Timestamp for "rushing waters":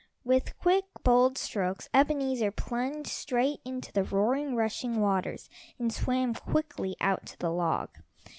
4.55-5.47